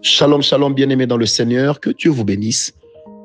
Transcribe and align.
Shalom, 0.00 0.42
shalom, 0.42 0.74
bien-aimés 0.74 1.06
dans 1.06 1.16
le 1.16 1.26
Seigneur, 1.26 1.78
que 1.78 1.90
Dieu 1.90 2.10
vous 2.10 2.24
bénisse. 2.24 2.72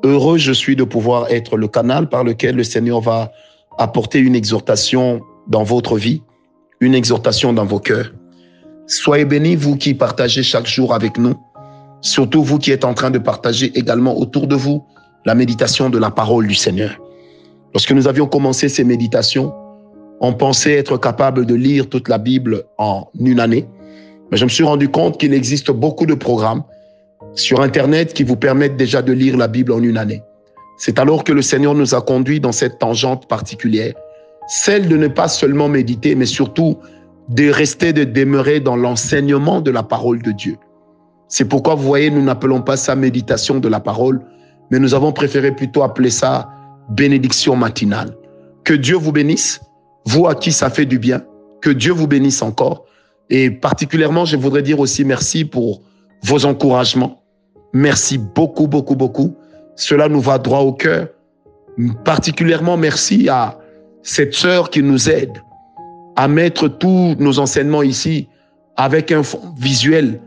Heureux 0.04 0.38
je 0.38 0.52
suis 0.52 0.76
de 0.76 0.84
pouvoir 0.84 1.32
être 1.32 1.58
le 1.58 1.68
canal 1.68 2.10
par 2.10 2.24
lequel 2.24 2.56
le 2.56 2.64
Seigneur 2.64 3.02
va 3.02 3.32
apporter 3.78 4.20
une 4.20 4.36
exhortation 4.36 5.22
dans 5.48 5.64
votre 5.64 5.98
vie, 5.98 6.22
une 6.82 6.94
exhortation 6.94 7.54
dans 7.54 7.66
vos 7.66 7.80
cœurs. 7.80 8.12
Soyez 8.88 9.26
bénis, 9.26 9.56
vous 9.56 9.76
qui 9.76 9.94
partagez 9.94 10.44
chaque 10.44 10.68
jour 10.68 10.94
avec 10.94 11.18
nous, 11.18 11.36
surtout 12.02 12.44
vous 12.44 12.60
qui 12.60 12.72
êtes 12.72 12.86
en 12.86 12.94
train 12.94 13.12
de 13.12 13.20
partager 13.20 13.78
également 13.78 14.18
autour 14.18 14.48
de 14.48 14.56
vous 14.56 14.86
la 15.26 15.34
méditation 15.34 15.90
de 15.90 15.98
la 15.98 16.12
parole 16.12 16.48
du 16.48 16.56
Seigneur. 16.56 16.98
Lorsque 17.74 17.92
nous 17.92 18.08
avions 18.08 18.28
commencé 18.28 18.70
ces 18.70 18.84
méditations, 18.84 19.54
on 20.20 20.34
pensait 20.34 20.74
être 20.74 20.98
capable 20.98 21.46
de 21.46 21.56
lire 21.56 21.90
toute 21.90 22.10
la 22.10 22.18
Bible 22.18 22.64
en 22.78 23.08
une 23.20 23.40
année. 23.40 23.68
Mais 24.32 24.38
je 24.38 24.44
me 24.44 24.50
suis 24.50 24.64
rendu 24.64 24.90
compte 24.90 25.20
qu'il 25.20 25.34
existe 25.34 25.72
beaucoup 25.72 26.06
de 26.06 26.14
programmes 26.14 26.64
sur 27.36 27.62
Internet 27.62 28.14
qui 28.14 28.24
vous 28.24 28.36
permettent 28.36 28.78
déjà 28.78 29.02
de 29.02 29.14
lire 29.14 29.38
la 29.38 29.48
Bible 29.48 29.72
en 29.72 29.82
une 29.82 29.98
année. 29.98 30.24
C'est 30.78 31.00
alors 31.00 31.24
que 31.24 31.34
le 31.34 31.42
Seigneur 31.42 31.74
nous 31.74 31.96
a 31.96 32.02
conduits 32.02 32.40
dans 32.40 32.52
cette 32.52 32.80
tangente 32.80 33.28
particulière, 33.28 33.94
celle 34.48 34.88
de 34.88 34.96
ne 34.96 35.08
pas 35.08 35.28
seulement 35.28 35.68
méditer, 35.68 36.16
mais 36.16 36.26
surtout 36.26 36.78
de 37.30 37.50
rester, 37.50 37.94
de 37.94 38.04
demeurer 38.04 38.60
dans 38.60 38.76
l'enseignement 38.76 39.60
de 39.60 39.72
la 39.72 39.84
parole 39.84 40.22
de 40.22 40.32
Dieu. 40.32 40.58
C'est 41.28 41.46
pourquoi, 41.46 41.76
vous 41.76 41.84
voyez, 41.84 42.10
nous 42.10 42.24
n'appelons 42.24 42.62
pas 42.62 42.78
ça 42.78 42.96
méditation 42.96 43.60
de 43.60 43.68
la 43.68 43.80
parole, 43.80 44.22
mais 44.72 44.80
nous 44.80 44.94
avons 44.94 45.12
préféré 45.12 45.54
plutôt 45.54 45.84
appeler 45.84 46.10
ça 46.10 46.50
bénédiction 46.90 47.56
matinale. 47.56 48.16
Que 48.64 48.74
Dieu 48.74 48.96
vous 48.96 49.12
bénisse, 49.12 49.60
vous 50.06 50.28
à 50.28 50.36
qui 50.36 50.52
ça 50.52 50.70
fait 50.70 50.86
du 50.86 51.00
bien, 51.00 51.22
que 51.62 51.70
Dieu 51.70 51.92
vous 51.92 52.08
bénisse 52.08 52.42
encore. 52.42 52.86
Et 53.30 53.52
particulièrement, 53.52 54.26
je 54.26 54.38
voudrais 54.38 54.62
dire 54.62 54.80
aussi 54.80 55.04
merci 55.04 55.46
pour 55.46 55.82
vos 56.24 56.46
encouragements. 56.46 57.22
Merci 57.74 58.18
beaucoup, 58.18 58.68
beaucoup, 58.68 58.96
beaucoup. 58.96 59.36
Cela 59.76 60.08
nous 60.08 60.22
va 60.22 60.38
droit 60.38 60.60
au 60.60 60.74
cœur. 60.74 61.08
Particulièrement 62.06 62.78
merci 62.78 63.30
à 63.30 63.58
cette 64.02 64.34
sœur 64.34 64.70
qui 64.70 64.82
nous 64.82 65.10
aide 65.10 65.38
à 66.16 66.28
mettre 66.28 66.68
tous 66.68 67.16
nos 67.20 67.38
enseignements 67.38 67.84
ici 67.84 68.28
avec 68.78 69.12
un 69.12 69.22
fond 69.22 69.54
visuel. 69.60 70.20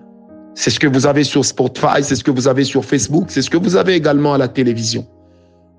C'est 0.54 0.70
ce 0.70 0.78
que 0.78 0.86
vous 0.86 1.06
avez 1.06 1.24
sur 1.24 1.44
Spotify, 1.44 2.02
c'est 2.02 2.16
ce 2.16 2.22
que 2.22 2.30
vous 2.30 2.46
avez 2.46 2.64
sur 2.64 2.84
Facebook, 2.84 3.26
c'est 3.28 3.42
ce 3.42 3.50
que 3.50 3.56
vous 3.56 3.76
avez 3.76 3.94
également 3.94 4.34
à 4.34 4.38
la 4.38 4.48
télévision. 4.48 5.06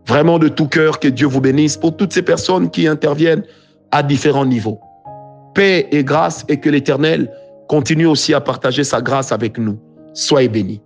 Vraiment 0.08 0.40
de 0.40 0.48
tout 0.48 0.68
cœur, 0.68 1.00
que 1.00 1.08
Dieu 1.08 1.28
vous 1.28 1.42
bénisse 1.42 1.78
pour 1.78 1.96
toutes 1.96 2.12
ces 2.12 2.24
personnes 2.24 2.70
qui 2.70 2.88
interviennent 2.88 3.44
à 3.92 4.02
différents 4.04 4.46
niveaux. 4.46 4.80
Paix 5.54 5.88
et 5.92 6.04
grâce 6.04 6.46
et 6.48 6.58
que 6.58 6.70
l'Éternel 6.70 7.32
continue 7.68 8.06
aussi 8.06 8.34
à 8.34 8.42
partager 8.42 8.84
sa 8.84 9.02
grâce 9.02 9.32
avec 9.32 9.58
nous. 9.58 9.80
Soyez 10.14 10.50
bénis. 10.50 10.82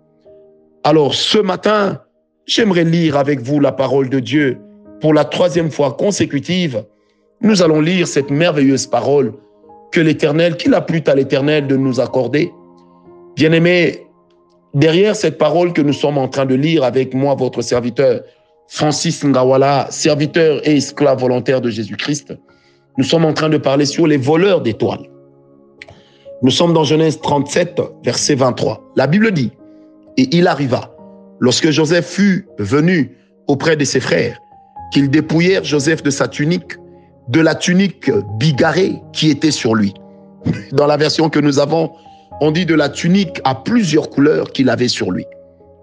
Alors 0.83 1.16
ce 1.16 1.38
matin, 1.38 2.02
j'aimerais 2.45 2.83
lire 2.83 3.17
avec 3.17 3.41
vous 3.41 3.59
la 3.59 3.71
parole 3.71 4.09
de 4.09 4.19
Dieu 4.19 4.58
pour 5.02 5.13
la 5.13 5.25
troisième 5.25 5.71
fois 5.71 5.93
consécutive. 5.93 6.83
Nous 7.41 7.61
allons 7.61 7.81
lire 7.81 8.08
cette 8.08 8.30
merveilleuse 8.30 8.88
parole 8.88 9.33
que 9.91 9.99
l'Éternel, 10.02 10.58
qu'il 10.58 10.73
a 10.73 10.81
plu 10.81 11.02
à 11.08 11.16
l'Éternel 11.16 11.67
de 11.67 11.75
nous 11.75 11.99
accorder. 11.99 12.52
Bien-aimés, 13.36 14.05
derrière 14.73 15.16
cette 15.16 15.38
parole 15.38 15.73
que 15.73 15.81
nous 15.81 15.93
sommes 15.93 16.17
en 16.17 16.27
train 16.27 16.45
de 16.45 16.55
lire 16.55 16.83
avec 16.83 17.13
moi, 17.13 17.33
votre 17.33 17.61
serviteur, 17.61 18.21
Francis 18.67 19.23
Ngawala, 19.23 19.88
serviteur 19.89 20.59
et 20.67 20.77
esclave 20.77 21.19
volontaire 21.19 21.61
de 21.61 21.69
Jésus-Christ, 21.69 22.33
nous 22.98 23.04
sommes 23.04 23.26
en 23.26 23.34
train 23.34 23.50
de 23.50 23.58
parler 23.58 23.86
sur 23.86 24.08
les 24.08 24.18
voleurs 24.18 24.62
d'étoiles. 24.62 25.10
Nous 26.42 26.52
sommes 26.52 26.74
dans 26.74 26.84
Genèse 26.84 27.20
37, 27.22 27.82
verset 28.04 28.36
23. 28.36 28.92
La 28.96 29.08
Bible 29.08 29.32
dit, 29.32 29.52
Et 30.18 30.28
il 30.36 30.48
arriva, 30.48 30.96
lorsque 31.40 31.70
Joseph 31.72 32.06
fut 32.06 32.48
venu 32.60 33.18
auprès 33.48 33.76
de 33.76 33.84
ses 33.84 34.00
frères, 34.00 34.40
qu'ils 34.92 35.10
dépouillèrent 35.10 35.64
Joseph 35.64 36.04
de 36.04 36.10
sa 36.10 36.28
tunique, 36.28 36.78
de 37.28 37.42
la 37.42 37.55
tunique 37.55 38.11
bigarrée 38.38 39.02
qui 39.11 39.30
était 39.30 39.52
sur 39.52 39.76
lui. 39.76 39.94
Dans 40.72 40.88
la 40.88 40.98
version 40.98 41.30
que 41.30 41.39
nous 41.39 41.60
avons, 41.60 41.92
on 42.42 42.52
dit 42.52 42.66
de 42.66 42.76
la 42.76 42.89
tunique 42.89 43.42
à 43.44 43.55
plusieurs 43.55 44.10
couleurs 44.10 44.52
qu'il 44.52 44.70
avait 44.70 44.88
sur 44.88 45.11
lui. 45.11 45.26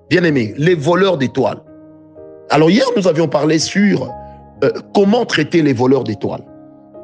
Bien 0.08 0.24
aimé, 0.24 0.54
les 0.56 0.74
voleurs 0.74 1.18
d'étoiles. 1.18 1.60
Alors 2.50 2.70
hier, 2.70 2.86
nous 2.96 3.08
avions 3.08 3.28
parlé 3.28 3.58
sur 3.58 4.08
euh, 4.62 4.70
comment 4.94 5.24
traiter 5.24 5.62
les 5.62 5.72
voleurs 5.72 6.04
d'étoiles. 6.04 6.44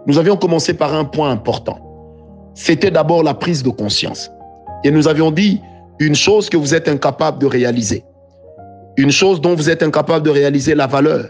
Nous 0.08 0.18
avions 0.18 0.38
commencé 0.38 0.72
par 0.72 0.94
un 0.94 1.04
point 1.04 1.30
important. 1.30 1.78
C'était 2.54 2.90
d'abord 2.90 3.22
la 3.22 3.34
prise 3.34 3.62
de 3.62 3.68
conscience. 3.68 4.30
Et 4.82 4.90
nous 4.90 5.06
avions 5.06 5.30
dit 5.30 5.60
une 6.00 6.14
chose 6.14 6.48
que 6.48 6.56
vous 6.56 6.74
êtes 6.74 6.88
incapable 6.88 7.38
de 7.38 7.46
réaliser. 7.46 8.04
Une 8.96 9.10
chose 9.10 9.38
dont 9.38 9.54
vous 9.54 9.68
êtes 9.68 9.82
incapable 9.82 10.24
de 10.24 10.30
réaliser 10.30 10.74
la 10.74 10.86
valeur. 10.86 11.26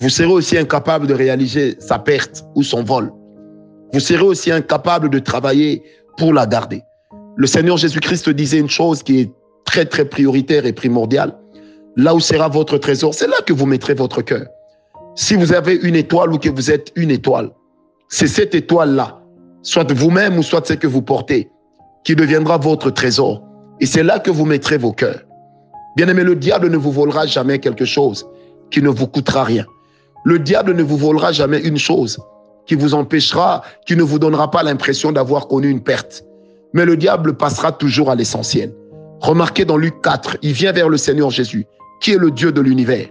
Vous 0.00 0.10
serez 0.10 0.30
aussi 0.30 0.58
incapable 0.58 1.06
de 1.06 1.14
réaliser 1.14 1.76
sa 1.80 1.98
perte 1.98 2.44
ou 2.54 2.62
son 2.62 2.82
vol. 2.82 3.10
Vous 3.94 4.00
serez 4.00 4.22
aussi 4.22 4.52
incapable 4.52 5.08
de 5.08 5.18
travailler 5.18 5.82
pour 6.18 6.34
la 6.34 6.46
garder. 6.46 6.82
Le 7.36 7.46
Seigneur 7.46 7.78
Jésus-Christ 7.78 8.28
disait 8.28 8.58
une 8.58 8.68
chose 8.68 9.02
qui 9.02 9.20
est 9.20 9.32
très, 9.64 9.86
très 9.86 10.04
prioritaire 10.04 10.66
et 10.66 10.74
primordiale. 10.74 11.34
Là 11.96 12.14
où 12.14 12.20
sera 12.20 12.48
votre 12.48 12.76
trésor, 12.76 13.14
c'est 13.14 13.28
là 13.28 13.36
que 13.46 13.54
vous 13.54 13.66
mettrez 13.66 13.94
votre 13.94 14.20
cœur. 14.20 14.46
Si 15.14 15.36
vous 15.36 15.54
avez 15.54 15.74
une 15.74 15.96
étoile 15.96 16.34
ou 16.34 16.38
que 16.38 16.50
vous 16.50 16.70
êtes 16.70 16.92
une 16.96 17.10
étoile, 17.10 17.50
c'est 18.10 18.26
cette 18.26 18.56
étoile-là, 18.56 19.22
soit 19.62 19.90
vous-même 19.92 20.36
ou 20.36 20.42
soit 20.42 20.66
ce 20.66 20.74
que 20.74 20.88
vous 20.88 21.00
portez, 21.00 21.48
qui 22.04 22.16
deviendra 22.16 22.58
votre 22.58 22.90
trésor. 22.90 23.40
Et 23.78 23.86
c'est 23.86 24.02
là 24.02 24.18
que 24.18 24.32
vous 24.32 24.44
mettrez 24.44 24.78
vos 24.78 24.92
cœurs. 24.92 25.22
Bien 25.96 26.08
aimé, 26.08 26.24
le 26.24 26.34
diable 26.34 26.68
ne 26.70 26.76
vous 26.76 26.90
volera 26.90 27.26
jamais 27.26 27.60
quelque 27.60 27.84
chose 27.84 28.26
qui 28.70 28.82
ne 28.82 28.88
vous 28.88 29.06
coûtera 29.06 29.44
rien. 29.44 29.64
Le 30.24 30.40
diable 30.40 30.74
ne 30.74 30.82
vous 30.82 30.96
volera 30.96 31.30
jamais 31.30 31.60
une 31.60 31.78
chose 31.78 32.18
qui 32.66 32.74
vous 32.74 32.94
empêchera, 32.94 33.62
qui 33.86 33.94
ne 33.96 34.02
vous 34.02 34.18
donnera 34.18 34.50
pas 34.50 34.64
l'impression 34.64 35.12
d'avoir 35.12 35.46
connu 35.46 35.68
une 35.68 35.82
perte. 35.82 36.24
Mais 36.74 36.84
le 36.84 36.96
diable 36.96 37.36
passera 37.36 37.70
toujours 37.70 38.10
à 38.10 38.16
l'essentiel. 38.16 38.74
Remarquez 39.20 39.64
dans 39.64 39.76
Luc 39.76 40.02
4, 40.02 40.38
il 40.42 40.52
vient 40.52 40.72
vers 40.72 40.88
le 40.88 40.96
Seigneur 40.96 41.30
Jésus, 41.30 41.64
qui 42.00 42.12
est 42.12 42.18
le 42.18 42.32
Dieu 42.32 42.50
de 42.50 42.60
l'univers. 42.60 43.06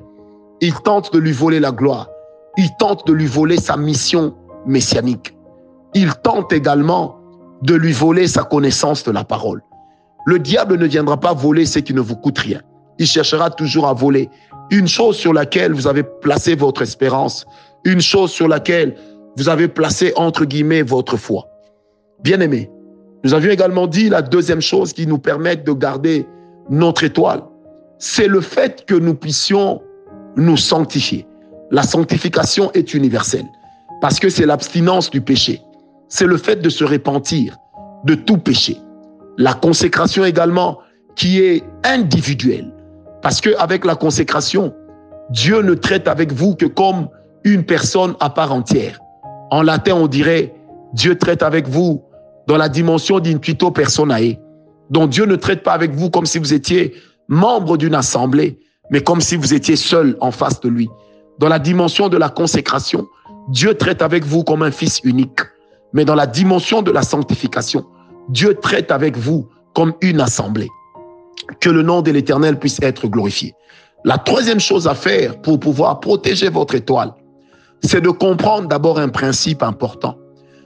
Il 0.60 0.74
tente 0.82 1.14
de 1.14 1.20
lui 1.20 1.32
voler 1.32 1.62
la 1.62 1.72
gloire. 1.72 2.10
Il 2.58 2.68
tente 2.80 3.08
de 3.08 3.14
lui 3.14 3.28
voler 3.28 3.58
sa 3.58 3.78
mission 3.78 4.36
messianique. 4.66 5.36
Il 5.94 6.14
tente 6.16 6.54
également 6.54 7.18
de 7.62 7.76
lui 7.76 7.92
voler 7.92 8.28
sa 8.28 8.44
connaissance 8.44 9.04
de 9.04 9.12
la 9.12 9.24
parole. 9.24 9.62
Le 10.26 10.40
diable 10.40 10.78
ne 10.78 10.86
viendra 10.86 11.20
pas 11.20 11.34
voler 11.34 11.66
ce 11.66 11.80
qui 11.80 11.94
ne 11.94 12.02
vous 12.02 12.16
coûte 12.16 12.38
rien. 12.40 12.62
Il 13.00 13.08
cherchera 13.08 13.50
toujours 13.50 13.88
à 13.88 13.94
voler 13.94 14.30
une 14.72 14.88
chose 14.88 15.18
sur 15.18 15.34
laquelle 15.34 15.74
vous 15.74 15.88
avez 15.88 16.04
placé 16.04 16.56
votre 16.56 16.82
espérance, 16.82 17.46
une 17.86 18.02
chose 18.02 18.32
sur 18.32 18.48
laquelle 18.48 18.96
vous 19.38 19.50
avez 19.50 19.68
placé 19.68 20.14
entre 20.16 20.46
guillemets 20.46 20.84
votre 20.84 21.18
foi. 21.18 21.48
Bien 22.22 22.40
aimé, 22.42 22.70
nous 23.24 23.34
avions 23.34 23.52
également 23.52 23.88
dit 23.88 24.10
la 24.10 24.22
deuxième 24.22 24.62
chose 24.62 24.94
qui 24.94 25.08
nous 25.08 25.18
permet 25.18 25.56
de 25.56 25.72
garder 25.72 26.28
notre 26.70 27.04
étoile, 27.04 27.42
c'est 27.98 28.28
le 28.28 28.42
fait 28.42 28.86
que 28.86 28.96
nous 28.96 29.16
puissions 29.16 29.82
nous 30.36 30.58
sanctifier. 30.58 31.26
La 31.72 31.84
sanctification 31.84 32.72
est 32.74 32.94
universelle 32.94 33.46
parce 34.02 34.20
que 34.20 34.30
c'est 34.30 34.46
l'abstinence 34.46 35.10
du 35.10 35.22
péché. 35.22 35.62
C'est 36.08 36.26
le 36.26 36.38
fait 36.38 36.58
de 36.58 36.70
se 36.70 36.84
repentir 36.84 37.56
de 38.06 38.16
tout 38.16 38.38
péché. 38.38 38.78
La 39.38 39.54
consécration 39.54 40.26
également 40.26 40.80
qui 41.16 41.40
est 41.40 41.64
individuelle. 41.84 42.74
Parce 43.22 43.42
que 43.42 43.56
avec 43.58 43.86
la 43.86 43.96
consécration, 43.96 44.74
Dieu 45.30 45.62
ne 45.62 45.74
traite 45.74 46.08
avec 46.08 46.32
vous 46.32 46.56
que 46.56 46.66
comme 46.66 47.10
une 47.44 47.64
personne 47.64 48.16
à 48.20 48.30
part 48.30 48.52
entière. 48.52 49.00
En 49.52 49.62
latin, 49.62 49.96
on 49.96 50.08
dirait 50.08 50.54
Dieu 50.94 51.18
traite 51.18 51.44
avec 51.44 51.68
vous 51.68 52.04
dans 52.48 52.58
la 52.58 52.70
dimension 52.70 53.20
d'intuito 53.20 53.72
personae. 53.72 54.38
Donc 54.90 55.12
Dieu 55.12 55.26
ne 55.26 55.36
traite 55.36 55.64
pas 55.64 55.74
avec 55.74 55.92
vous 55.92 56.10
comme 56.10 56.26
si 56.26 56.40
vous 56.40 56.54
étiez 56.54 56.96
membre 57.28 57.78
d'une 57.78 57.96
assemblée, 57.96 58.60
mais 58.90 59.02
comme 59.02 59.22
si 59.22 59.36
vous 59.36 59.54
étiez 59.54 59.76
seul 59.76 60.18
en 60.20 60.32
face 60.32 60.60
de 60.62 60.70
lui. 60.70 60.90
Dans 61.38 61.48
la 61.48 61.60
dimension 61.60 62.10
de 62.10 62.18
la 62.18 62.30
consécration, 62.30 63.06
Dieu 63.50 63.74
traite 63.74 64.04
avec 64.04 64.24
vous 64.26 64.44
comme 64.44 64.62
un 64.62 64.72
fils 64.72 65.00
unique. 65.04 65.40
Mais 65.94 66.06
dans 66.06 66.16
la 66.16 66.28
dimension 66.28 66.84
de 66.84 66.92
la 66.92 67.02
sanctification, 67.02 67.84
Dieu 68.30 68.54
traite 68.54 68.92
avec 68.92 69.18
vous 69.18 69.48
comme 69.74 69.94
une 70.02 70.22
assemblée. 70.22 70.68
Que 71.60 71.70
le 71.72 71.82
nom 71.82 72.02
de 72.02 72.12
l'Éternel 72.12 72.60
puisse 72.60 72.80
être 72.82 73.08
glorifié. 73.08 73.56
La 74.06 74.20
troisième 74.20 74.60
chose 74.60 74.88
à 74.88 74.94
faire 74.94 75.42
pour 75.42 75.60
pouvoir 75.60 76.00
protéger 76.00 76.50
votre 76.50 76.76
étoile, 76.76 77.12
c'est 77.82 78.02
de 78.02 78.10
comprendre 78.10 78.68
d'abord 78.68 79.00
un 79.00 79.10
principe 79.10 79.64
important. 79.64 80.16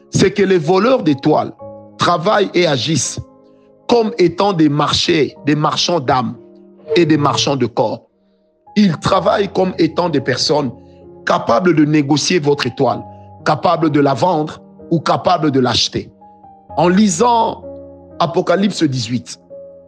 C'est 0.09 0.31
que 0.31 0.43
les 0.43 0.57
voleurs 0.57 1.03
d'étoiles 1.03 1.53
travaillent 1.97 2.51
et 2.53 2.67
agissent 2.67 3.19
comme 3.87 4.11
étant 4.17 4.51
des 4.51 4.69
marchés, 4.69 5.35
des 5.45 5.55
marchands 5.55 5.99
d'âmes 6.01 6.35
et 6.97 7.05
des 7.05 7.17
marchands 7.17 7.55
de 7.55 7.65
corps. 7.65 8.07
Ils 8.75 8.97
travaillent 8.97 9.51
comme 9.53 9.73
étant 9.77 10.09
des 10.09 10.21
personnes 10.21 10.71
capable 11.25 11.75
de 11.75 11.85
négocier 11.85 12.39
votre 12.39 12.67
étoile, 12.67 13.01
capable 13.45 13.89
de 13.89 13.99
la 13.99 14.13
vendre 14.13 14.61
ou 14.91 14.99
capable 14.99 15.51
de 15.51 15.59
l'acheter. 15.59 16.11
En 16.77 16.87
lisant 16.87 17.63
Apocalypse 18.19 18.83
18, 18.83 19.39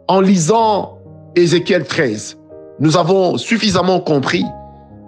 En 0.08 0.20
lisant 0.20 0.98
Ézéchiel 1.34 1.84
13, 1.84 2.38
nous 2.80 2.96
avons 2.96 3.38
suffisamment 3.38 4.00
compris 4.00 4.44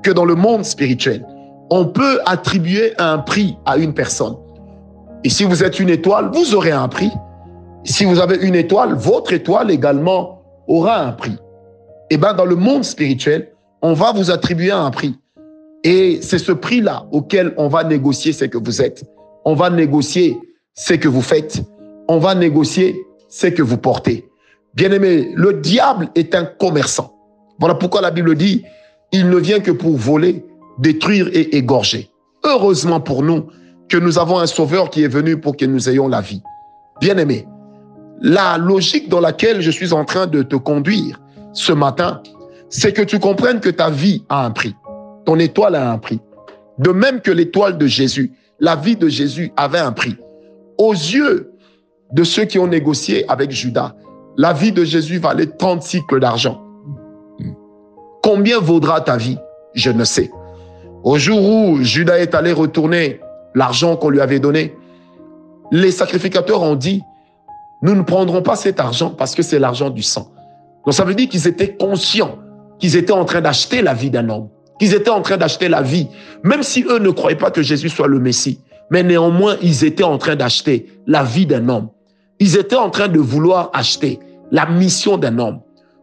que 0.02 0.10
dans 0.10 0.24
le 0.24 0.34
monde 0.34 0.64
spirituel, 0.64 1.26
on 1.70 1.86
peut 1.86 2.20
attribuer 2.26 2.94
un 2.98 3.18
prix 3.18 3.56
à 3.66 3.76
une 3.76 3.92
personne. 3.92 4.36
Et 5.24 5.28
si 5.28 5.44
vous 5.44 5.62
êtes 5.62 5.78
une 5.80 5.90
étoile, 5.90 6.30
vous 6.32 6.54
aurez 6.54 6.70
un 6.70 6.88
prix. 6.88 7.12
Si 7.84 8.04
vous 8.04 8.20
avez 8.20 8.36
une 8.36 8.54
étoile, 8.54 8.94
votre 8.94 9.32
étoile 9.32 9.70
également 9.70 10.42
aura 10.66 11.00
un 11.00 11.12
prix. 11.12 11.36
Et 12.10 12.14
eh 12.14 12.16
bien, 12.16 12.32
dans 12.32 12.46
le 12.46 12.56
monde 12.56 12.84
spirituel, 12.84 13.50
on 13.82 13.92
va 13.92 14.12
vous 14.12 14.30
attribuer 14.30 14.70
un 14.70 14.90
prix. 14.90 15.18
Et 15.84 16.18
c'est 16.22 16.38
ce 16.38 16.52
prix-là 16.52 17.06
auquel 17.12 17.54
on 17.56 17.68
va 17.68 17.84
négocier 17.84 18.32
ce 18.32 18.44
que 18.44 18.58
vous 18.58 18.82
êtes. 18.82 19.04
On 19.44 19.54
va 19.54 19.70
négocier 19.70 20.38
ce 20.74 20.94
que 20.94 21.08
vous 21.08 21.22
faites. 21.22 21.62
On 22.08 22.18
va 22.18 22.34
négocier 22.34 22.96
ce 23.28 23.46
que 23.46 23.62
vous 23.62 23.78
portez. 23.78 24.28
Bien 24.74 24.90
aimé, 24.92 25.32
le 25.34 25.54
diable 25.54 26.08
est 26.14 26.34
un 26.34 26.44
commerçant. 26.44 27.14
Voilà 27.58 27.74
pourquoi 27.74 28.00
la 28.00 28.10
Bible 28.10 28.34
dit, 28.34 28.64
il 29.12 29.28
ne 29.28 29.36
vient 29.36 29.60
que 29.60 29.70
pour 29.70 29.96
voler, 29.96 30.44
détruire 30.78 31.28
et 31.32 31.56
égorger. 31.56 32.10
Heureusement 32.44 33.00
pour 33.00 33.22
nous 33.22 33.46
que 33.88 33.96
nous 33.96 34.18
avons 34.18 34.38
un 34.38 34.46
sauveur 34.46 34.90
qui 34.90 35.02
est 35.02 35.08
venu 35.08 35.40
pour 35.40 35.56
que 35.56 35.64
nous 35.64 35.88
ayons 35.88 36.08
la 36.08 36.20
vie. 36.20 36.42
Bien 37.00 37.16
aimé, 37.16 37.46
la 38.20 38.58
logique 38.58 39.08
dans 39.08 39.20
laquelle 39.20 39.60
je 39.60 39.70
suis 39.70 39.92
en 39.92 40.04
train 40.04 40.26
de 40.26 40.42
te 40.42 40.56
conduire 40.56 41.20
ce 41.52 41.72
matin, 41.72 42.22
c'est 42.68 42.92
que 42.92 43.02
tu 43.02 43.18
comprennes 43.18 43.60
que 43.60 43.70
ta 43.70 43.90
vie 43.90 44.24
a 44.28 44.44
un 44.44 44.50
prix. 44.50 44.74
Ton 45.28 45.38
étoile 45.38 45.74
a 45.74 45.92
un 45.92 45.98
prix. 45.98 46.20
De 46.78 46.90
même 46.90 47.20
que 47.20 47.30
l'étoile 47.30 47.76
de 47.76 47.86
Jésus, 47.86 48.32
la 48.60 48.76
vie 48.76 48.96
de 48.96 49.10
Jésus 49.10 49.52
avait 49.58 49.78
un 49.78 49.92
prix. 49.92 50.16
Aux 50.78 50.94
yeux 50.94 51.52
de 52.14 52.24
ceux 52.24 52.46
qui 52.46 52.58
ont 52.58 52.66
négocié 52.66 53.30
avec 53.30 53.50
Judas, 53.50 53.94
la 54.38 54.54
vie 54.54 54.72
de 54.72 54.84
Jésus 54.84 55.18
valait 55.18 55.44
30 55.44 55.82
cycles 55.82 56.18
d'argent. 56.18 56.62
Combien 58.22 58.58
vaudra 58.58 59.02
ta 59.02 59.18
vie? 59.18 59.36
Je 59.74 59.90
ne 59.90 60.02
sais. 60.02 60.30
Au 61.04 61.18
jour 61.18 61.38
où 61.42 61.76
Judas 61.82 62.18
est 62.20 62.34
allé 62.34 62.54
retourner 62.54 63.20
l'argent 63.54 63.96
qu'on 63.96 64.08
lui 64.08 64.22
avait 64.22 64.40
donné, 64.40 64.74
les 65.70 65.90
sacrificateurs 65.90 66.62
ont 66.62 66.74
dit, 66.74 67.02
nous 67.82 67.94
ne 67.94 68.00
prendrons 68.00 68.40
pas 68.40 68.56
cet 68.56 68.80
argent 68.80 69.10
parce 69.10 69.34
que 69.34 69.42
c'est 69.42 69.58
l'argent 69.58 69.90
du 69.90 70.02
sang. 70.02 70.32
Donc 70.86 70.94
ça 70.94 71.04
veut 71.04 71.14
dire 71.14 71.28
qu'ils 71.28 71.46
étaient 71.46 71.76
conscients 71.76 72.38
qu'ils 72.78 72.96
étaient 72.96 73.12
en 73.12 73.24
train 73.24 73.40
d'acheter 73.40 73.82
la 73.82 73.92
vie 73.92 74.10
d'un 74.10 74.28
homme, 74.28 74.48
qu'ils 74.78 74.94
étaient 74.94 75.10
en 75.10 75.22
train 75.22 75.36
d'acheter 75.36 75.68
la 75.68 75.82
vie, 75.82 76.08
même 76.42 76.62
si 76.62 76.84
eux 76.88 76.98
ne 76.98 77.10
croyaient 77.10 77.36
pas 77.36 77.50
que 77.50 77.62
Jésus 77.62 77.88
soit 77.88 78.08
le 78.08 78.20
Messie. 78.20 78.60
Mais 78.90 79.02
néanmoins, 79.02 79.56
ils 79.60 79.84
étaient 79.84 80.04
en 80.04 80.18
train 80.18 80.36
d'acheter 80.36 80.86
la 81.06 81.22
vie 81.22 81.46
d'un 81.46 81.68
homme. 81.68 81.88
Ils 82.40 82.56
étaient 82.56 82.76
en 82.76 82.90
train 82.90 83.08
de 83.08 83.18
vouloir 83.18 83.70
acheter 83.74 84.18
la 84.50 84.66
mission 84.66 85.18
d'un 85.18 85.38
homme 85.38 85.60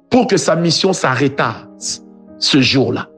pour 0.09 0.27
que 0.27 0.37
sa 0.37 0.55
mission 0.55 0.93
s'arrêtasse 0.93 2.03
ce 2.37 2.61
jour-là. 2.61 3.09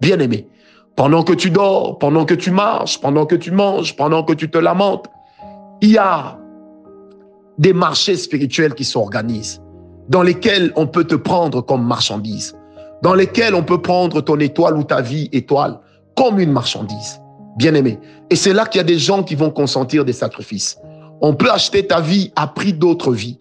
Bien 0.00 0.18
aimé, 0.18 0.48
pendant 0.96 1.22
que 1.22 1.32
tu 1.32 1.50
dors, 1.50 1.98
pendant 1.98 2.24
que 2.24 2.34
tu 2.34 2.50
marches, 2.50 3.00
pendant 3.00 3.26
que 3.26 3.34
tu 3.34 3.50
manges, 3.50 3.96
pendant 3.96 4.22
que 4.22 4.32
tu 4.32 4.50
te 4.50 4.58
lamentes, 4.58 5.06
il 5.80 5.90
y 5.90 5.98
a 5.98 6.38
des 7.58 7.72
marchés 7.72 8.16
spirituels 8.16 8.74
qui 8.74 8.84
s'organisent, 8.84 9.62
dans 10.08 10.22
lesquels 10.22 10.72
on 10.76 10.86
peut 10.86 11.04
te 11.04 11.14
prendre 11.14 11.60
comme 11.62 11.84
marchandise, 11.86 12.56
dans 13.04 13.14
lesquels 13.14 13.54
on 13.54 13.62
peut 13.62 13.82
prendre 13.82 14.22
ton 14.22 14.40
étoile 14.40 14.78
ou 14.78 14.82
ta 14.82 15.02
vie 15.02 15.28
étoile 15.30 15.78
comme 16.16 16.40
une 16.40 16.50
marchandise. 16.50 17.20
Bien 17.58 17.74
aimé. 17.74 17.98
Et 18.30 18.34
c'est 18.34 18.54
là 18.54 18.64
qu'il 18.64 18.78
y 18.78 18.80
a 18.80 18.84
des 18.84 18.98
gens 18.98 19.22
qui 19.22 19.34
vont 19.34 19.50
consentir 19.50 20.06
des 20.06 20.14
sacrifices. 20.14 20.78
On 21.20 21.34
peut 21.34 21.50
acheter 21.50 21.86
ta 21.86 22.00
vie 22.00 22.32
à 22.34 22.46
prix 22.46 22.72
d'autres 22.72 23.12
vies. 23.12 23.38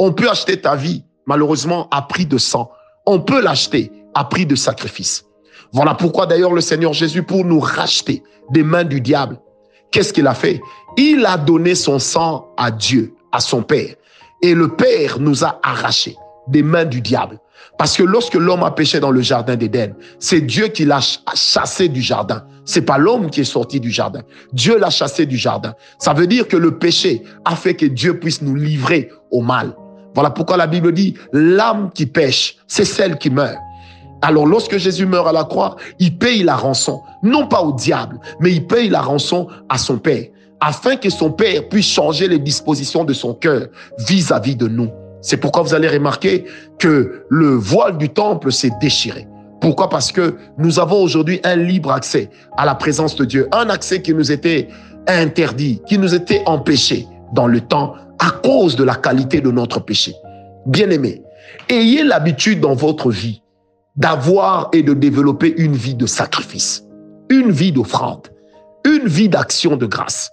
On 0.00 0.12
peut 0.12 0.28
acheter 0.28 0.60
ta 0.60 0.74
vie, 0.74 1.04
malheureusement, 1.26 1.86
à 1.92 2.02
prix 2.02 2.26
de 2.26 2.38
sang. 2.38 2.72
On 3.06 3.20
peut 3.20 3.40
l'acheter 3.40 3.92
à 4.14 4.24
prix 4.24 4.46
de 4.46 4.56
sacrifice. 4.56 5.24
Voilà 5.72 5.94
pourquoi 5.94 6.26
d'ailleurs 6.26 6.52
le 6.52 6.60
Seigneur 6.60 6.92
Jésus, 6.92 7.22
pour 7.22 7.44
nous 7.44 7.60
racheter 7.60 8.24
des 8.50 8.64
mains 8.64 8.84
du 8.84 9.00
diable, 9.00 9.38
qu'est-ce 9.92 10.12
qu'il 10.12 10.26
a 10.26 10.34
fait? 10.34 10.60
Il 10.96 11.24
a 11.24 11.36
donné 11.36 11.76
son 11.76 12.00
sang 12.00 12.48
à 12.56 12.72
Dieu, 12.72 13.14
à 13.30 13.38
son 13.38 13.62
Père. 13.62 13.94
Et 14.42 14.54
le 14.54 14.74
Père 14.74 15.20
nous 15.20 15.44
a 15.44 15.60
arrachés 15.62 16.16
des 16.48 16.62
mains 16.62 16.84
du 16.84 17.00
diable. 17.00 17.38
Parce 17.78 17.96
que 17.96 18.02
lorsque 18.02 18.34
l'homme 18.34 18.62
a 18.62 18.70
péché 18.70 19.00
dans 19.00 19.10
le 19.10 19.20
jardin 19.20 19.56
d'Éden, 19.56 19.94
c'est 20.18 20.40
Dieu 20.40 20.68
qui 20.68 20.84
l'a 20.84 21.00
chassé 21.34 21.88
du 21.88 22.02
jardin. 22.02 22.44
C'est 22.64 22.82
pas 22.82 22.98
l'homme 22.98 23.30
qui 23.30 23.40
est 23.40 23.44
sorti 23.44 23.80
du 23.80 23.90
jardin. 23.90 24.22
Dieu 24.52 24.78
l'a 24.78 24.90
chassé 24.90 25.26
du 25.26 25.36
jardin. 25.36 25.74
Ça 25.98 26.12
veut 26.14 26.26
dire 26.26 26.48
que 26.48 26.56
le 26.56 26.78
péché 26.78 27.22
a 27.44 27.56
fait 27.56 27.74
que 27.74 27.86
Dieu 27.86 28.18
puisse 28.18 28.42
nous 28.42 28.54
livrer 28.54 29.10
au 29.30 29.40
mal. 29.40 29.74
Voilà 30.14 30.30
pourquoi 30.30 30.56
la 30.56 30.66
Bible 30.66 30.92
dit, 30.92 31.14
l'âme 31.32 31.90
qui 31.92 32.06
pêche, 32.06 32.56
c'est 32.68 32.84
celle 32.84 33.18
qui 33.18 33.30
meurt. 33.30 33.58
Alors 34.22 34.46
lorsque 34.46 34.78
Jésus 34.78 35.06
meurt 35.06 35.26
à 35.26 35.32
la 35.32 35.44
croix, 35.44 35.76
il 35.98 36.16
paye 36.16 36.44
la 36.44 36.56
rançon, 36.56 37.02
non 37.22 37.46
pas 37.46 37.60
au 37.60 37.72
diable, 37.72 38.18
mais 38.40 38.52
il 38.52 38.66
paye 38.66 38.88
la 38.88 39.02
rançon 39.02 39.48
à 39.68 39.76
son 39.76 39.98
Père, 39.98 40.26
afin 40.60 40.96
que 40.96 41.10
son 41.10 41.30
Père 41.30 41.68
puisse 41.68 41.88
changer 41.88 42.28
les 42.28 42.38
dispositions 42.38 43.04
de 43.04 43.12
son 43.12 43.34
cœur 43.34 43.66
vis-à-vis 44.08 44.56
de 44.56 44.68
nous. 44.68 44.88
C'est 45.24 45.38
pourquoi 45.38 45.62
vous 45.62 45.72
allez 45.72 45.88
remarquer 45.88 46.44
que 46.78 47.24
le 47.30 47.54
voile 47.54 47.96
du 47.96 48.10
temple 48.10 48.52
s'est 48.52 48.72
déchiré. 48.78 49.26
Pourquoi? 49.58 49.88
Parce 49.88 50.12
que 50.12 50.36
nous 50.58 50.78
avons 50.78 51.02
aujourd'hui 51.02 51.40
un 51.44 51.56
libre 51.56 51.92
accès 51.92 52.28
à 52.58 52.66
la 52.66 52.74
présence 52.74 53.16
de 53.16 53.24
Dieu, 53.24 53.48
un 53.52 53.70
accès 53.70 54.02
qui 54.02 54.12
nous 54.12 54.30
était 54.30 54.68
interdit, 55.08 55.80
qui 55.86 55.96
nous 55.96 56.14
était 56.14 56.42
empêché 56.44 57.06
dans 57.32 57.46
le 57.46 57.62
temps 57.62 57.94
à 58.18 58.32
cause 58.32 58.76
de 58.76 58.84
la 58.84 58.96
qualité 58.96 59.40
de 59.40 59.50
notre 59.50 59.80
péché. 59.80 60.12
Bien-aimés, 60.66 61.22
ayez 61.70 62.04
l'habitude 62.04 62.60
dans 62.60 62.74
votre 62.74 63.10
vie 63.10 63.42
d'avoir 63.96 64.68
et 64.74 64.82
de 64.82 64.92
développer 64.92 65.54
une 65.56 65.74
vie 65.74 65.94
de 65.94 66.04
sacrifice, 66.04 66.84
une 67.30 67.50
vie 67.50 67.72
d'offrande, 67.72 68.28
une 68.84 69.08
vie 69.08 69.30
d'action 69.30 69.76
de 69.76 69.86
grâce. 69.86 70.30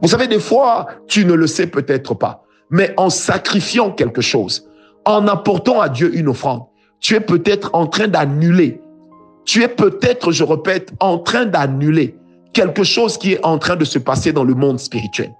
Vous 0.00 0.08
savez, 0.08 0.28
des 0.28 0.38
fois, 0.38 0.86
tu 1.08 1.24
ne 1.24 1.32
le 1.32 1.48
sais 1.48 1.66
peut-être 1.66 2.14
pas, 2.14 2.44
mais 2.70 2.92
en 2.96 3.10
sacrifiant 3.10 3.90
quelque 3.90 4.20
chose, 4.20 4.68
en 5.04 5.26
apportant 5.26 5.80
à 5.80 5.88
Dieu 5.88 6.14
une 6.16 6.28
offrande, 6.28 6.62
tu 7.00 7.14
es 7.14 7.20
peut-être 7.20 7.70
en 7.72 7.86
train 7.86 8.08
d'annuler, 8.08 8.80
tu 9.44 9.62
es 9.62 9.68
peut-être, 9.68 10.32
je 10.32 10.44
répète, 10.44 10.92
en 11.00 11.18
train 11.18 11.46
d'annuler 11.46 12.16
quelque 12.52 12.84
chose 12.84 13.18
qui 13.18 13.32
est 13.32 13.44
en 13.44 13.58
train 13.58 13.76
de 13.76 13.84
se 13.84 13.98
passer 13.98 14.32
dans 14.32 14.44
le 14.44 14.54
monde 14.54 14.78
spirituel. 14.78 15.32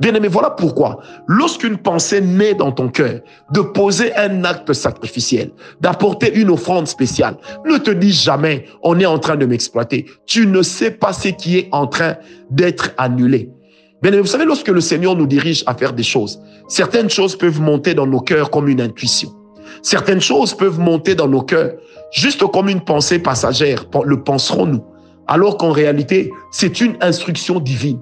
Bien 0.00 0.14
aimé, 0.14 0.28
voilà 0.28 0.50
pourquoi, 0.50 1.00
lorsqu'une 1.26 1.78
pensée 1.78 2.20
naît 2.20 2.54
dans 2.54 2.72
ton 2.72 2.88
cœur, 2.88 3.20
de 3.52 3.60
poser 3.60 4.14
un 4.16 4.44
acte 4.44 4.72
sacrificiel, 4.72 5.50
d'apporter 5.80 6.34
une 6.34 6.50
offrande 6.50 6.86
spéciale, 6.86 7.36
ne 7.64 7.78
te 7.78 7.90
dis 7.90 8.12
jamais, 8.12 8.66
on 8.82 8.98
est 9.00 9.06
en 9.06 9.18
train 9.18 9.36
de 9.36 9.46
m'exploiter. 9.46 10.06
Tu 10.26 10.46
ne 10.46 10.62
sais 10.62 10.90
pas 10.90 11.12
ce 11.12 11.28
qui 11.28 11.58
est 11.58 11.68
en 11.72 11.86
train 11.86 12.16
d'être 12.50 12.90
annulé. 12.98 13.50
Bien 14.00 14.12
vous 14.20 14.26
savez, 14.26 14.44
lorsque 14.44 14.68
le 14.68 14.80
Seigneur 14.80 15.16
nous 15.16 15.26
dirige 15.26 15.64
à 15.66 15.74
faire 15.74 15.92
des 15.92 16.04
choses, 16.04 16.40
certaines 16.68 17.10
choses 17.10 17.36
peuvent 17.36 17.60
monter 17.60 17.94
dans 17.94 18.06
nos 18.06 18.20
cœurs 18.20 18.50
comme 18.50 18.68
une 18.68 18.80
intuition. 18.80 19.30
Certaines 19.82 20.20
choses 20.20 20.54
peuvent 20.54 20.78
monter 20.78 21.16
dans 21.16 21.26
nos 21.26 21.42
cœurs 21.42 21.72
juste 22.12 22.46
comme 22.46 22.68
une 22.68 22.80
pensée 22.80 23.18
passagère, 23.18 23.84
le 24.04 24.22
penserons-nous, 24.22 24.84
alors 25.26 25.56
qu'en 25.56 25.72
réalité, 25.72 26.30
c'est 26.52 26.80
une 26.80 26.96
instruction 27.00 27.58
divine. 27.58 28.00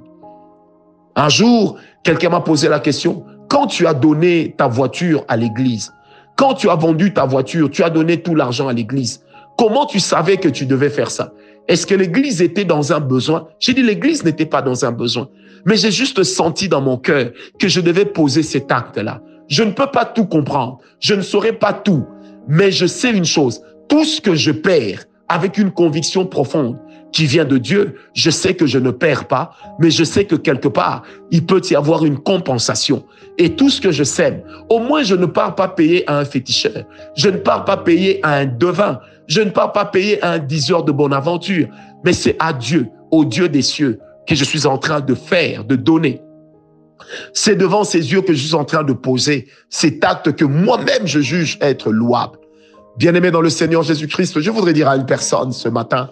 Un 1.17 1.31
jour, 1.31 1.79
quelqu'un 2.05 2.29
m'a 2.29 2.41
posé 2.41 2.69
la 2.69 2.79
question, 2.79 3.25
quand 3.49 3.67
tu 3.67 3.87
as 3.87 3.95
donné 3.95 4.55
ta 4.59 4.69
voiture 4.69 5.25
à 5.29 5.37
l'église, 5.37 5.93
quand 6.37 6.53
tu 6.53 6.69
as 6.69 6.77
vendu 6.77 7.15
ta 7.15 7.25
voiture, 7.25 7.71
tu 7.71 7.83
as 7.83 7.89
donné 7.89 8.21
tout 8.21 8.35
l'argent 8.35 8.69
à 8.69 8.75
l'église, 8.75 9.25
comment 9.57 9.87
tu 9.87 10.01
savais 10.01 10.37
que 10.37 10.49
tu 10.49 10.67
devais 10.67 10.91
faire 10.91 11.11
ça? 11.11 11.33
Est-ce 11.69 11.87
que 11.87 11.95
l'église 11.95 12.43
était 12.43 12.65
dans 12.65 12.93
un 12.93 13.01
besoin? 13.01 13.49
J'ai 13.59 13.75
dit 13.75 13.83
l'église 13.83 14.25
n'était 14.25 14.47
pas 14.47 14.63
dans 14.63 14.85
un 14.85 14.93
besoin, 14.93 15.29
mais 15.65 15.77
j'ai 15.77 15.91
juste 15.91 16.23
senti 16.23 16.69
dans 16.69 16.81
mon 16.81 16.97
cœur 16.97 17.31
que 17.59 17.69
je 17.69 17.81
devais 17.81 18.05
poser 18.05 18.43
cet 18.43 18.71
acte-là. 18.71 19.21
Je 19.49 19.63
ne 19.63 19.73
peux 19.73 19.89
pas 19.89 20.05
tout 20.05 20.27
comprendre, 20.27 20.79
je 21.01 21.15
ne 21.15 21.23
saurais 21.23 21.53
pas 21.53 21.73
tout, 21.73 22.05
mais 22.49 22.71
je 22.71 22.87
sais 22.87 23.11
une 23.11 23.25
chose, 23.25 23.63
tout 23.89 24.05
ce 24.05 24.21
que 24.21 24.35
je 24.35 24.53
perds 24.53 25.05
avec 25.29 25.59
une 25.59 25.73
conviction 25.73 26.25
profonde, 26.25 26.79
qui 27.17 27.25
vient 27.25 27.47
de 27.47 27.57
Dieu, 27.57 27.95
je 28.15 28.29
sais 28.29 28.55
que 28.55 28.67
je 28.67 28.79
ne 28.79 28.91
perds 28.91 29.27
pas, 29.27 29.53
mais 29.79 29.91
je 29.91 30.05
sais 30.05 30.27
que 30.27 30.35
quelque 30.35 30.69
part, 30.69 31.03
il 31.31 31.47
peut 31.47 31.63
y 31.71 31.75
avoir 31.75 32.05
une 32.05 32.19
compensation. 32.19 33.05
Et 33.39 33.57
tout 33.57 33.71
ce 33.71 33.81
que 33.81 33.91
je 33.91 34.05
sème, 34.05 34.43
au 34.69 34.81
moins 34.81 35.03
je 35.03 35.15
ne 35.15 35.25
pars 35.25 35.55
pas 35.55 35.69
payer 35.69 36.05
à 36.11 36.19
un 36.19 36.27
féticheur, 36.27 36.85
je 37.17 37.31
ne 37.31 37.39
pars 37.39 37.65
pas 37.65 37.79
payer 37.79 38.21
à 38.23 38.35
un 38.35 38.45
devin, 38.45 39.01
je 39.27 39.41
ne 39.41 39.51
pars 39.51 39.73
pas 39.73 39.85
payer 39.85 40.23
un 40.25 40.39
diseur 40.39 40.85
de 40.85 40.93
bonne 40.93 41.13
aventure, 41.13 41.69
mais 42.05 42.13
c'est 42.13 42.37
à 42.39 42.53
Dieu, 42.53 42.89
au 43.11 43.25
Dieu 43.25 43.49
des 43.49 43.63
cieux, 43.63 43.99
que 44.27 44.35
je 44.35 44.45
suis 44.45 44.67
en 44.67 44.79
train 44.79 45.01
de 45.01 45.15
faire, 45.15 45.65
de 45.65 45.77
donner. 45.77 46.21
C'est 47.33 47.57
devant 47.57 47.85
ses 47.85 48.13
yeux 48.13 48.23
que 48.23 48.33
je 48.33 48.47
suis 48.47 48.55
en 48.55 48.65
train 48.65 48.83
de 48.83 48.93
poser 48.93 49.47
cet 49.69 50.05
acte 50.05 50.35
que 50.35 50.45
moi-même 50.45 51.07
je 51.07 51.21
juge 51.21 51.59
être 51.61 51.91
louable. 51.91 52.39
Bien-aimé 52.97 53.31
dans 53.31 53.43
le 53.43 53.51
Seigneur 53.51 53.83
Jésus-Christ, 53.83 54.41
je 54.41 54.51
voudrais 54.51 54.73
dire 54.73 54.89
à 54.89 54.97
une 54.97 55.07
personne 55.07 55.53
ce 55.53 55.69
matin, 55.69 56.11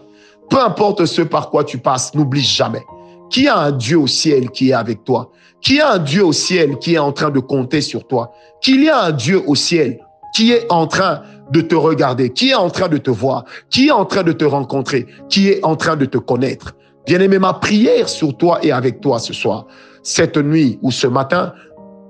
peu 0.50 0.60
importe 0.60 1.06
ce 1.06 1.22
par 1.22 1.50
quoi 1.50 1.64
tu 1.64 1.78
passes, 1.78 2.14
n'oublie 2.14 2.42
jamais 2.42 2.82
qu'il 3.30 3.44
y 3.44 3.48
a 3.48 3.58
un 3.58 3.72
Dieu 3.72 3.98
au 3.98 4.06
ciel 4.06 4.50
qui 4.50 4.70
est 4.70 4.74
avec 4.74 5.02
toi, 5.04 5.30
qu'il 5.60 5.76
y 5.76 5.80
a 5.80 5.92
un 5.92 5.98
Dieu 5.98 6.24
au 6.24 6.32
ciel 6.32 6.78
qui 6.78 6.94
est 6.94 6.98
en 6.98 7.12
train 7.12 7.30
de 7.30 7.40
compter 7.40 7.80
sur 7.80 8.06
toi, 8.06 8.32
qu'il 8.60 8.84
y 8.84 8.88
a 8.88 9.04
un 9.04 9.12
Dieu 9.12 9.42
au 9.46 9.54
ciel 9.54 9.98
qui 10.34 10.52
est 10.52 10.66
en 10.70 10.86
train 10.86 11.22
de 11.50 11.60
te 11.60 11.74
regarder, 11.74 12.30
qui 12.30 12.50
est 12.50 12.54
en 12.54 12.68
train 12.68 12.88
de 12.88 12.98
te 12.98 13.10
voir, 13.10 13.44
qui 13.70 13.88
est 13.88 13.92
en 13.92 14.04
train 14.04 14.24
de 14.24 14.32
te 14.32 14.44
rencontrer, 14.44 15.06
qui 15.30 15.48
est 15.48 15.64
en 15.64 15.76
train 15.76 15.96
de 15.96 16.04
te 16.04 16.18
connaître. 16.18 16.74
Bien-aimé, 17.06 17.38
ma 17.38 17.54
prière 17.54 18.08
sur 18.08 18.36
toi 18.36 18.58
et 18.62 18.72
avec 18.72 19.00
toi 19.00 19.18
ce 19.18 19.32
soir, 19.32 19.66
cette 20.02 20.36
nuit 20.36 20.78
ou 20.82 20.90
ce 20.90 21.06
matin, 21.06 21.52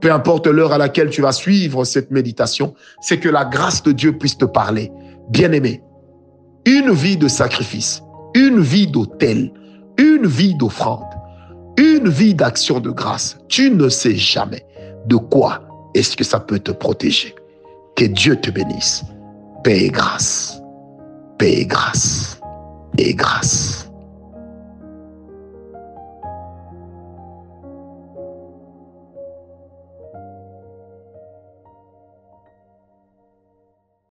peu 0.01 0.11
importe 0.11 0.47
l'heure 0.47 0.73
à 0.73 0.79
laquelle 0.79 1.11
tu 1.11 1.21
vas 1.21 1.33
suivre 1.33 1.85
cette 1.85 2.11
méditation, 2.11 2.75
c'est 3.01 3.19
que 3.19 3.29
la 3.29 3.45
grâce 3.45 3.83
de 3.83 3.93
Dieu 3.93 4.17
puisse 4.17 4.39
te 4.39 4.45
parler. 4.45 4.91
Bien-aimé, 5.31 5.83
une 6.65 6.93
vie 6.93 7.17
de 7.17 7.29
sacrifice, 7.29 8.03
une 8.35 8.61
vie 8.61 8.87
d'autel, 8.87 9.53
une 9.99 10.27
vie 10.27 10.55
d'offrande, 10.55 11.05
une 11.77 12.09
vie 12.09 12.35
d'action 12.35 12.81
de 12.81 12.91
grâce. 12.91 13.39
Tu 13.49 13.71
ne 13.71 13.89
sais 13.89 14.17
jamais 14.17 14.65
de 15.07 15.17
quoi 15.17 15.61
est-ce 15.95 16.17
que 16.17 16.25
ça 16.25 16.41
peut 16.41 16.59
te 16.59 16.71
protéger. 16.71 17.35
Que 17.97 18.07
Dieu 18.07 18.35
te 18.35 18.51
bénisse. 18.51 19.05
Paix 19.63 19.85
et 19.85 19.91
grâce. 19.91 20.61
Paix 21.39 21.61
et 21.61 21.67
grâce. 21.67 22.41
Et 22.99 23.15
grâce. 23.15 23.84